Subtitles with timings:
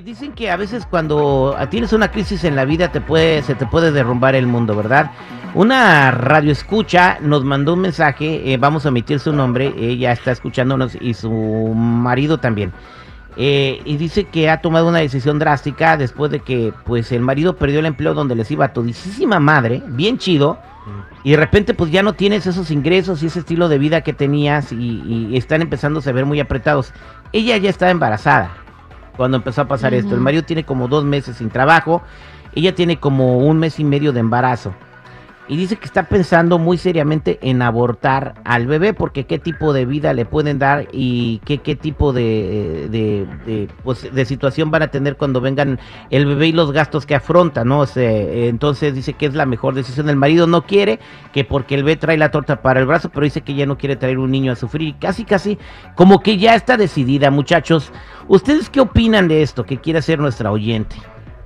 [0.00, 3.54] Eh, dicen que a veces cuando tienes una crisis en la vida te puede, se
[3.54, 5.10] te puede derrumbar el mundo, ¿verdad?
[5.54, 10.32] Una radio escucha nos mandó un mensaje, eh, vamos a omitir su nombre, ella está
[10.32, 12.72] escuchándonos y su marido también.
[13.36, 17.56] Eh, y dice que ha tomado una decisión drástica después de que pues el marido
[17.56, 20.58] perdió el empleo donde les iba a todisísima madre, bien chido,
[21.24, 24.14] y de repente pues ya no tienes esos ingresos y ese estilo de vida que
[24.14, 26.94] tenías y, y están empezando a ver muy apretados.
[27.32, 28.50] Ella ya está embarazada
[29.20, 30.14] cuando empezó a pasar esto.
[30.14, 32.00] El marido tiene como dos meses sin trabajo,
[32.54, 34.72] ella tiene como un mes y medio de embarazo.
[35.50, 39.84] Y dice que está pensando muy seriamente en abortar al bebé porque qué tipo de
[39.84, 44.92] vida le pueden dar y qué, qué tipo de, de, pues, de situación van a
[44.92, 47.84] tener cuando vengan el bebé y los gastos que afronta, ¿no?
[47.96, 50.08] Entonces dice que es la mejor decisión.
[50.08, 51.00] El marido no quiere
[51.32, 53.76] que porque el bebé trae la torta para el brazo, pero dice que ya no
[53.76, 54.94] quiere traer un niño a sufrir.
[55.00, 55.58] Casi, casi
[55.96, 57.90] como que ya está decidida, muchachos.
[58.28, 60.94] ¿Ustedes qué opinan de esto que quiere hacer nuestra oyente?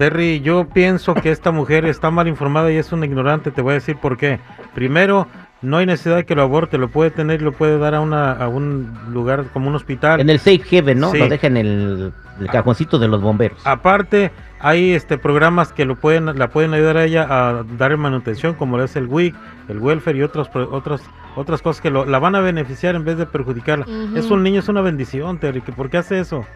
[0.00, 3.72] Terry, yo pienso que esta mujer está mal informada y es una ignorante, te voy
[3.72, 4.40] a decir por qué.
[4.74, 5.26] Primero,
[5.60, 8.32] no hay necesidad de que lo aborte, lo puede tener, lo puede dar a, una,
[8.32, 10.18] a un lugar como un hospital.
[10.18, 11.10] En el safe haven, ¿no?
[11.10, 11.18] Sí.
[11.18, 13.60] Lo deja en el, el, cajoncito de los bomberos.
[13.66, 18.54] Aparte, hay este programas que lo pueden, la pueden ayudar a ella a dar manutención,
[18.54, 19.34] como es el WIC,
[19.68, 21.02] el welfare y otras otras
[21.36, 23.84] otras cosas que lo, la van a beneficiar en vez de perjudicarla.
[23.86, 24.16] Uh -huh.
[24.16, 26.46] Es un niño, es una bendición, Terry, ¿por qué hace eso?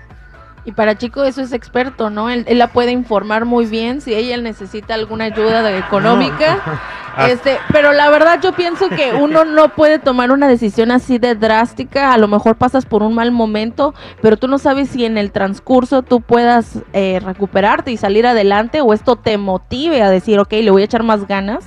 [0.64, 2.30] Y para Chico eso es experto, ¿no?
[2.30, 6.62] Él, él, la puede informar muy bien si ella necesita alguna ayuda económica.
[6.66, 6.94] No.
[7.16, 11.34] Este, pero la verdad yo pienso que uno no puede tomar una decisión así de
[11.34, 12.12] drástica.
[12.12, 15.30] A lo mejor pasas por un mal momento, pero tú no sabes si en el
[15.30, 20.52] transcurso tú puedas eh, recuperarte y salir adelante o esto te motive a decir, ok,
[20.52, 21.64] le voy a echar más ganas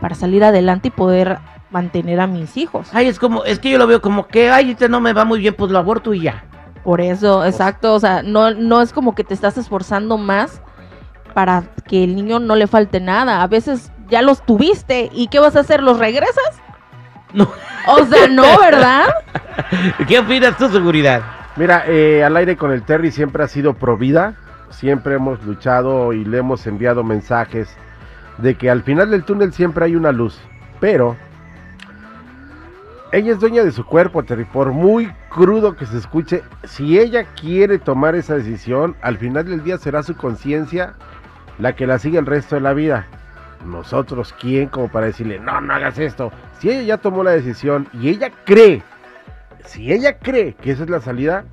[0.00, 1.38] para salir adelante y poder
[1.70, 2.88] mantener a mis hijos.
[2.92, 5.24] Ay, es como, es que yo lo veo como que, ay, este no me va
[5.24, 6.44] muy bien, pues lo aborto y ya.
[6.88, 10.62] Por eso, exacto, o sea, no, no es como que te estás esforzando más
[11.34, 13.42] para que el niño no le falte nada.
[13.42, 15.82] A veces ya los tuviste y ¿qué vas a hacer?
[15.82, 16.62] ¿Los regresas?
[17.34, 17.46] No.
[17.88, 19.04] O sea, no, ¿verdad?
[20.08, 21.20] ¿Qué opinas tu seguridad?
[21.56, 24.36] Mira, eh, al aire con el Terry siempre ha sido pro vida,
[24.70, 27.68] siempre hemos luchado y le hemos enviado mensajes
[28.38, 30.40] de que al final del túnel siempre hay una luz,
[30.80, 31.18] pero
[33.12, 34.44] ella es dueña de su cuerpo, Terry.
[34.44, 39.64] Por muy crudo que se escuche, si ella quiere tomar esa decisión, al final del
[39.64, 40.94] día será su conciencia
[41.58, 43.06] la que la sigue el resto de la vida.
[43.64, 46.30] Nosotros, ¿quién como para decirle, no, no hagas esto?
[46.58, 48.82] Si ella ya tomó la decisión y ella cree,
[49.64, 51.44] si ella cree que esa es la salida,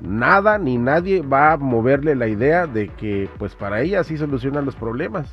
[0.00, 4.64] nada ni nadie va a moverle la idea de que, pues para ella sí solucionan
[4.64, 5.26] los problemas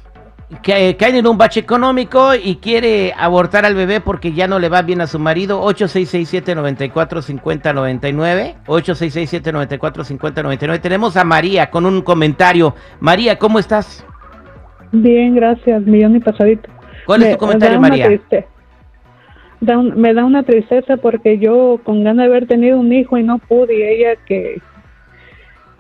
[0.64, 4.68] que caen en un bache económico y quiere abortar al bebé porque ya no le
[4.68, 5.62] va bien a su marido.
[5.64, 8.56] 8667-945099.
[8.66, 10.82] 8667-945099.
[10.82, 12.74] Tenemos a María con un comentario.
[13.00, 14.04] María, ¿cómo estás?
[14.92, 15.84] Bien, gracias.
[15.84, 16.68] Millón y pasadito.
[17.06, 18.20] ¿Cuál me, es tu comentario, María?
[19.62, 23.18] Da un, me da una tristeza porque yo con ganas de haber tenido un hijo
[23.18, 24.62] y no pude y ella que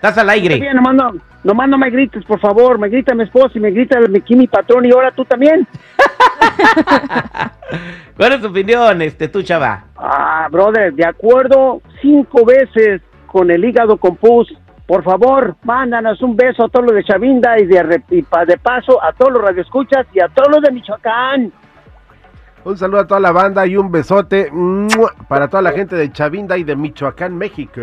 [0.04, 0.60] Estás al aire.
[0.60, 1.12] Bien, nomás no,
[1.44, 2.78] nomás no me grites, por favor.
[2.78, 5.66] Me grita mi esposo y me grita aquí mi patrón y ahora tú también.
[8.14, 9.84] ¿Cuál es tu opinión, este, tú, chava?
[9.96, 14.54] Ah, brother, de acuerdo cinco veces con el hígado con pus.
[14.86, 19.02] Por favor, mándanos un beso a todos los de Chavinda y de, y de paso
[19.02, 21.50] a todos los radioescuchas y a todos los de Michoacán.
[22.62, 24.52] Un saludo a toda la banda y un besote
[25.28, 27.80] para toda la gente de Chavinda y de Michoacán, México.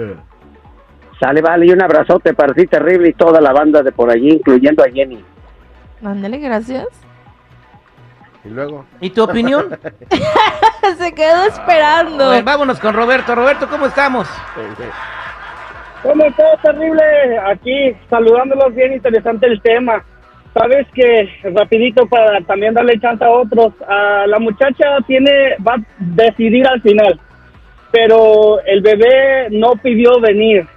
[1.21, 4.31] Sale, vale, y un abrazote para ti terrible y toda la banda de por allí,
[4.31, 5.23] incluyendo a Jenny.
[6.03, 6.87] Ándale, gracias.
[8.43, 9.65] Y luego, ¿Y tu opinión?
[10.97, 12.31] Se quedó esperando.
[12.31, 13.35] Ver, vámonos con Roberto.
[13.35, 14.27] Roberto, ¿cómo estamos?
[16.01, 17.03] ¿Cómo estás, terrible?
[17.45, 20.03] Aquí saludándolos, bien interesante el tema.
[20.55, 25.83] Sabes que, rapidito para también darle chance a otros, a la muchacha tiene, va a
[25.99, 27.19] decidir al final,
[27.91, 30.67] pero el bebé no pidió venir.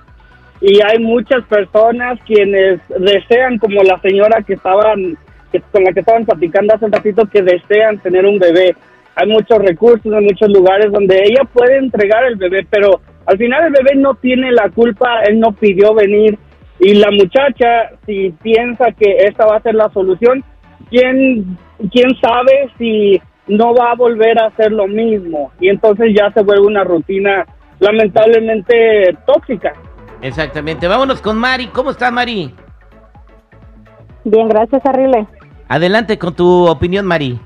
[0.67, 5.15] Y hay muchas personas quienes desean, como la señora que estaban,
[5.53, 8.75] que, con la que estaban platicando hace un ratito, que desean tener un bebé.
[9.15, 13.67] Hay muchos recursos en muchos lugares donde ella puede entregar el bebé, pero al final
[13.67, 16.39] el bebé no tiene la culpa, él no pidió venir.
[16.81, 20.43] Y la muchacha, si piensa que esta va a ser la solución,
[20.89, 21.59] ¿quién,
[21.93, 25.53] quién sabe si no va a volver a hacer lo mismo?
[25.61, 27.45] Y entonces ya se vuelve una rutina
[27.81, 29.75] lamentablemente tóxica.
[30.25, 30.89] Exactamente.
[30.89, 31.67] Vámonos con Mari.
[31.67, 32.55] ¿Cómo estás, Mari?
[34.25, 35.27] Bien, gracias, Arrile.
[35.69, 37.39] Adelante con tu opinión, Mari.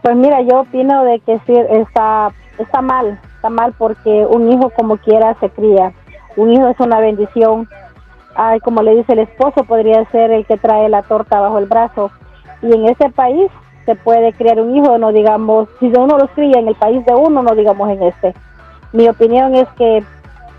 [0.00, 4.70] Pues mira, yo opino de que sí está, está mal, está mal porque un hijo
[4.70, 5.92] como quiera se cría.
[6.36, 7.68] Un hijo es una bendición.
[8.34, 11.66] Ay, como le dice el esposo, podría ser el que trae la torta bajo el
[11.66, 12.10] brazo.
[12.62, 13.50] Y en ese país
[13.84, 17.14] se puede criar un hijo, no digamos, si uno los cría en el país de
[17.14, 18.34] uno, no digamos en este.
[18.94, 20.02] Mi opinión es que,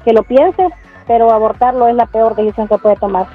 [0.08, 0.66] que lo piense,
[1.06, 3.28] pero abortarlo es la peor decisión que puede tomar.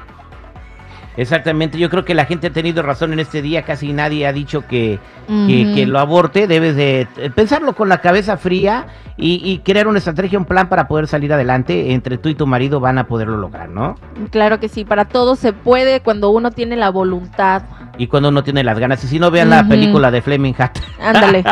[1.18, 4.32] Exactamente, yo creo que la gente ha tenido razón en este día, casi nadie ha
[4.32, 8.86] dicho que, que, lo aborte, debes de pensarlo con la cabeza fría
[9.18, 12.46] y, y crear una estrategia, un plan para poder salir adelante, entre tú y tu
[12.46, 13.96] marido van a poderlo lograr, ¿no?
[14.30, 17.64] Claro que sí, para todo se puede cuando uno tiene la voluntad.
[17.98, 20.78] Y cuando uno tiene las ganas, y si no vean la película de Fleming Hat,
[20.98, 21.44] Ándale.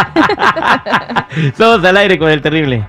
[1.54, 2.86] somos al aire con el terrible.